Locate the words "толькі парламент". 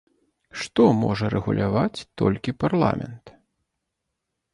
2.21-3.25